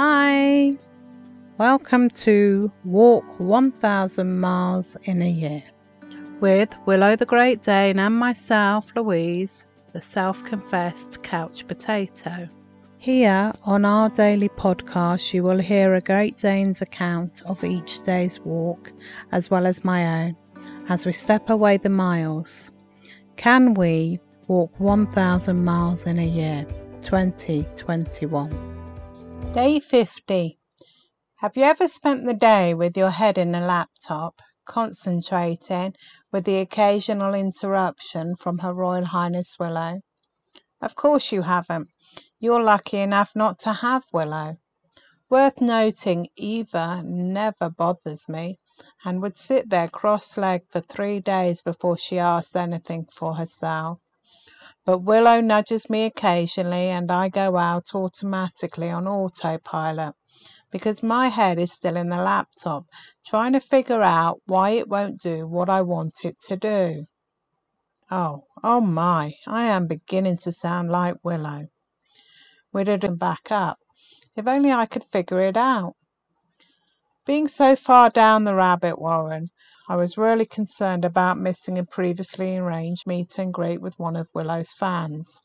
[0.00, 0.74] Hi,
[1.58, 5.64] welcome to Walk 1000 Miles in a Year
[6.38, 12.48] with Willow the Great Dane and myself, Louise, the self confessed couch potato.
[12.98, 18.38] Here on our daily podcast, you will hear a Great Dane's account of each day's
[18.38, 18.92] walk
[19.32, 20.36] as well as my own
[20.88, 22.70] as we step away the miles.
[23.34, 26.64] Can we walk 1000 miles in a year?
[27.00, 28.77] 2021.
[29.52, 30.58] Day 50.
[31.36, 35.94] Have you ever spent the day with your head in a laptop, concentrating
[36.30, 40.02] with the occasional interruption from Her Royal Highness Willow?
[40.80, 41.88] Of course you haven't.
[42.38, 44.58] You're lucky enough not to have Willow.
[45.30, 48.58] Worth noting, Eva never bothers me
[49.04, 53.98] and would sit there cross legged for three days before she asked anything for herself.
[54.88, 60.14] But Willow nudges me occasionally and I go out automatically on autopilot
[60.70, 62.86] because my head is still in the laptop
[63.26, 67.06] trying to figure out why it won't do what I want it to do.
[68.10, 71.66] Oh, oh my, I am beginning to sound like Willow.
[72.72, 73.78] We'd have back up.
[74.36, 75.96] If only I could figure it out.
[77.26, 79.50] Being so far down the rabbit warren,
[79.90, 84.28] I was really concerned about missing a previously arranged meet and greet with one of
[84.34, 85.42] Willow's fans.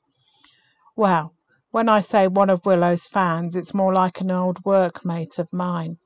[0.98, 1.34] Well,
[1.72, 5.98] when I say one of Willow's fans, it's more like an old workmate of mine.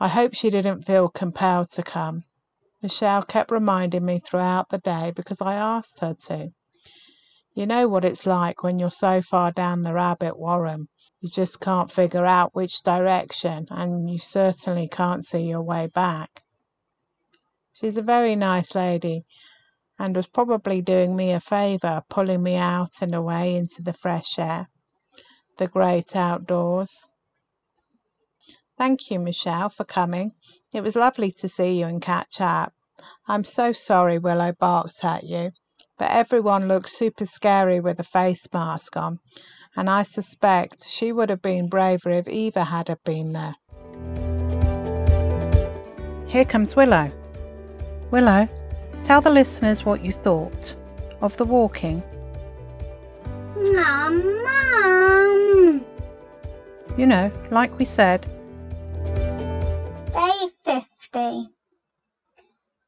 [0.00, 2.24] I hope she didn't feel compelled to come.
[2.82, 6.50] Michelle kept reminding me throughout the day because I asked her to.
[7.54, 10.88] You know what it's like when you're so far down the rabbit warren,
[11.20, 16.42] you just can't figure out which direction, and you certainly can't see your way back.
[17.80, 19.24] She's a very nice lady,
[20.00, 24.36] and was probably doing me a favour, pulling me out and away into the fresh
[24.36, 24.68] air,
[25.58, 27.12] the great outdoors.
[28.76, 30.32] Thank you, Michelle, for coming.
[30.72, 32.72] It was lovely to see you and catch up.
[33.28, 35.52] I'm so sorry Willow barked at you,
[35.96, 39.20] but everyone looked super scary with a face mask on,
[39.76, 43.54] and I suspect she would have been braver if Eva had been there.
[46.26, 47.12] Here comes Willow.
[48.10, 48.48] Willow,
[49.02, 50.74] tell the listeners what you thought
[51.20, 52.02] of the walking.
[53.56, 55.84] Mum, Mum.
[56.96, 58.26] You know, like we said.
[60.12, 61.50] Day 50.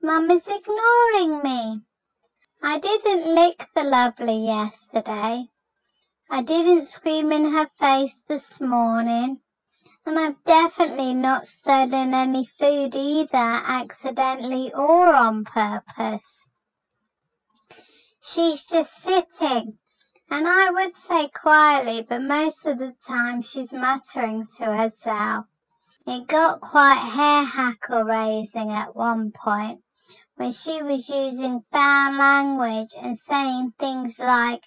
[0.03, 1.81] Mum is ignoring me.
[2.63, 5.49] I didn't lick the lovely yesterday.
[6.31, 9.41] I didn't scream in her face this morning.
[10.07, 16.49] And I've definitely not stolen any food either, accidentally or on purpose.
[18.23, 19.79] She's just sitting,
[20.31, 25.47] and I would say quietly, but most of the time she's muttering to herself.
[26.07, 29.83] It got quite hair hackle raising at one point
[30.37, 34.63] when she was using foul language and saying things like,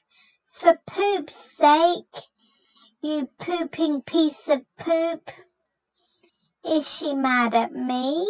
[0.48, 2.30] for poop's sake,
[3.04, 5.30] you pooping piece of poop.
[6.66, 8.26] Is she mad at me?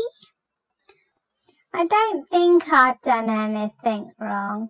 [1.71, 4.69] I don't think I've done anything wrong,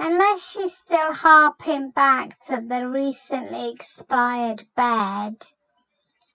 [0.00, 5.36] unless she's still harping back to the recently expired bed.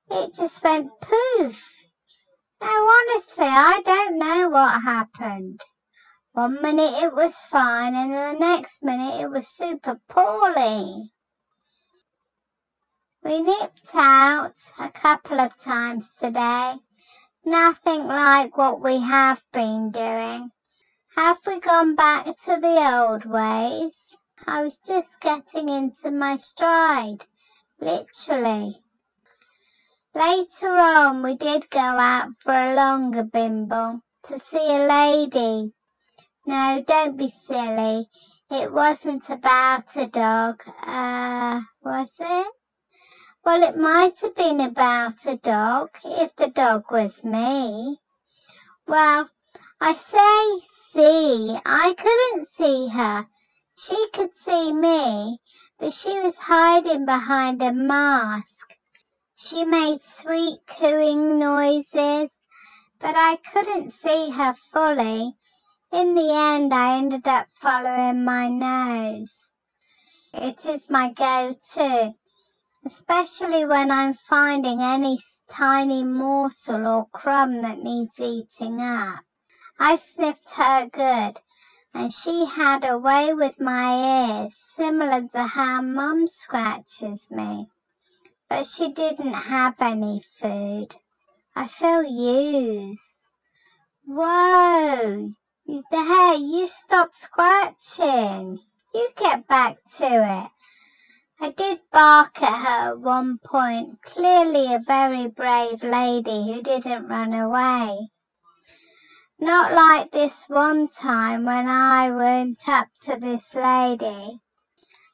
[0.10, 1.84] It just went poof.
[2.62, 5.60] No, honestly, I don't know what happened.
[6.32, 11.12] One minute it was fine, and the next minute it was super poorly.
[13.24, 16.78] We nipped out a couple of times today.
[17.46, 20.50] Nothing like what we have been doing.
[21.16, 24.16] Have we gone back to the old ways?
[24.48, 27.28] I was just getting into my stride,
[27.80, 28.78] literally.
[30.16, 35.74] Later on, we did go out for a longer bimble to see a lady.
[36.48, 38.10] No, don't be silly.
[38.50, 40.64] It wasn't about a dog.
[40.86, 42.48] Uh, was it?
[43.44, 48.00] Well, it might have been about a dog, if the dog was me.
[48.88, 49.32] Well,
[49.80, 53.26] I say see, I couldn't see her.
[53.76, 55.40] She could see me,
[55.80, 58.78] but she was hiding behind a mask.
[59.36, 62.30] She made sweet cooing noises,
[63.00, 65.34] but I couldn't see her fully.
[65.92, 69.52] In the end, I ended up following my nose.
[70.32, 72.14] It is my go-to
[72.86, 79.24] especially when I'm finding any tiny morsel or crumb that needs eating up.
[79.80, 81.40] I sniffed her good,
[81.94, 87.68] and she had a way with my ears similar to how Mum scratches me.
[88.50, 90.96] but she didn't have any food.
[91.56, 93.32] I feel used.
[94.06, 95.32] Whoa!
[95.66, 98.60] There, you stop scratching.
[98.94, 100.52] You get back to it.
[101.44, 107.08] I did bark at her at one point, clearly a very brave lady who didn't
[107.08, 108.10] run away.
[109.40, 114.40] Not like this one time when I went up to this lady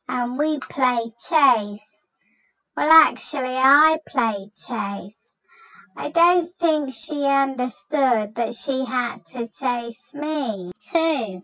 [0.09, 2.09] and we played chase.
[2.75, 5.33] Well, actually, I played chase.
[5.95, 11.43] I don't think she understood that she had to chase me, too.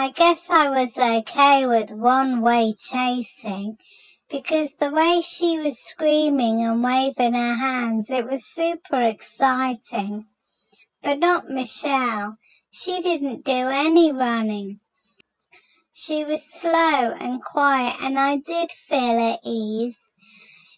[0.00, 3.78] I guess I was okay with one way chasing
[4.30, 10.26] because the way she was screaming and waving her hands, it was super exciting.
[11.02, 12.36] But not Michelle.
[12.70, 14.78] She didn't do any running.
[15.92, 19.98] She was slow and quiet, and I did feel at ease.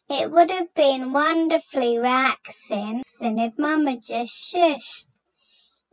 [0.09, 5.21] It would have been wonderfully relaxing if Mama just shushed,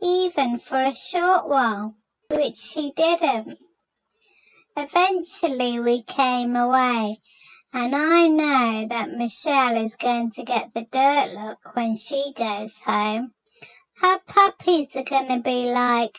[0.00, 1.96] even for a short while,
[2.30, 3.58] which she didn't.
[4.76, 7.20] Eventually we came away,
[7.72, 12.80] and I know that Michelle is going to get the dirt look when she goes
[12.80, 13.32] home.
[14.02, 16.18] Her puppies are going to be like,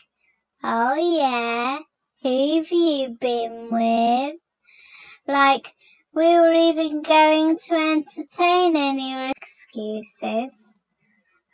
[0.64, 1.78] oh yeah,
[2.22, 4.36] who've you been with?
[5.28, 5.74] Like,
[6.12, 10.74] we were even going to entertain any excuses.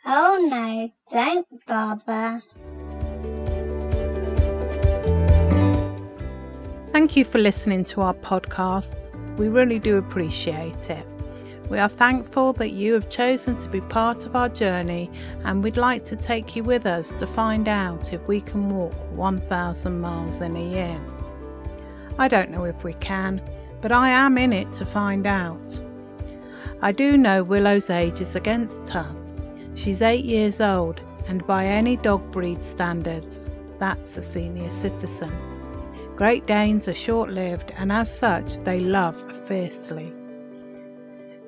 [0.03, 2.41] Oh no, don't bother.
[6.97, 9.15] Thank you for listening to our podcast.
[9.37, 11.05] We really do appreciate it.
[11.69, 15.11] We are thankful that you have chosen to be part of our journey
[15.43, 18.95] and we'd like to take you with us to find out if we can walk
[19.11, 20.99] 1,000 miles in a year.
[22.17, 23.43] I don't know if we can,
[23.79, 25.79] but I am in it to find out.
[26.81, 29.07] I do know Willow's age is against her.
[29.75, 33.47] She's eight years old, and by any dog breed standards,
[33.77, 35.56] that's a senior citizen.
[36.17, 39.15] Great Danes are short lived, and as such, they love
[39.47, 40.11] fiercely.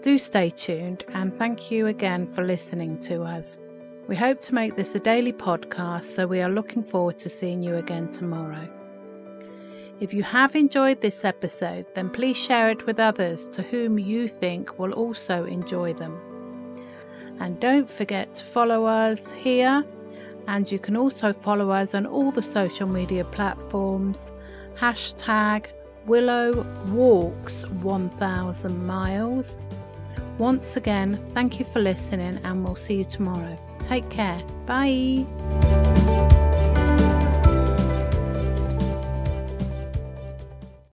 [0.02, 3.58] Do stay tuned and thank you again for listening to us.
[4.08, 7.64] We hope to make this a daily podcast, so we are looking forward to seeing
[7.64, 8.70] you again tomorrow.
[10.02, 14.28] If you have enjoyed this episode, then please share it with others to whom you
[14.28, 16.16] think will also enjoy them.
[17.40, 19.84] And don't forget to follow us here,
[20.48, 24.32] and you can also follow us on all the social media platforms.
[24.80, 25.66] Hashtag
[26.06, 29.60] Willow Walks 1000 Miles.
[30.38, 33.58] Once again, thank you for listening, and we'll see you tomorrow.
[33.82, 34.42] Take care.
[34.66, 35.79] Bye.